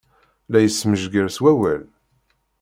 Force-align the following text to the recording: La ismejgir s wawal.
La 0.51 0.59
ismejgir 0.67 1.27
s 1.35 1.37
wawal. 1.43 1.81